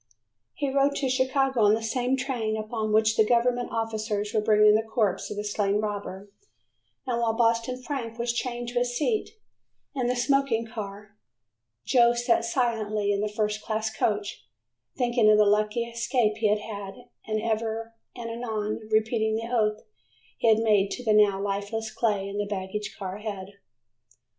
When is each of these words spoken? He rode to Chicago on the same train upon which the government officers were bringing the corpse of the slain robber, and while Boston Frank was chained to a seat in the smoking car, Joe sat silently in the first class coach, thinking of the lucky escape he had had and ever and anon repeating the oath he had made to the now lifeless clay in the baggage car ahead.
He 0.55 0.73
rode 0.73 0.95
to 0.95 1.09
Chicago 1.09 1.61
on 1.61 1.75
the 1.75 1.83
same 1.83 2.17
train 2.17 2.57
upon 2.57 2.91
which 2.91 3.15
the 3.17 3.23
government 3.23 3.69
officers 3.71 4.33
were 4.33 4.41
bringing 4.41 4.73
the 4.73 4.81
corpse 4.81 5.29
of 5.29 5.37
the 5.37 5.43
slain 5.43 5.75
robber, 5.79 6.31
and 7.05 7.21
while 7.21 7.33
Boston 7.33 7.79
Frank 7.83 8.17
was 8.17 8.33
chained 8.33 8.69
to 8.69 8.79
a 8.79 8.83
seat 8.83 9.29
in 9.93 10.07
the 10.07 10.15
smoking 10.15 10.65
car, 10.65 11.15
Joe 11.85 12.13
sat 12.15 12.45
silently 12.45 13.11
in 13.11 13.21
the 13.21 13.29
first 13.29 13.61
class 13.61 13.95
coach, 13.95 14.43
thinking 14.97 15.29
of 15.29 15.37
the 15.37 15.45
lucky 15.45 15.83
escape 15.83 16.37
he 16.37 16.47
had 16.47 16.61
had 16.61 16.95
and 17.27 17.39
ever 17.39 17.93
and 18.15 18.31
anon 18.31 18.89
repeating 18.91 19.35
the 19.35 19.55
oath 19.55 19.83
he 20.39 20.47
had 20.47 20.63
made 20.63 20.89
to 20.89 21.03
the 21.05 21.13
now 21.13 21.39
lifeless 21.39 21.91
clay 21.91 22.27
in 22.27 22.39
the 22.39 22.47
baggage 22.47 22.95
car 22.97 23.17
ahead. 23.17 23.59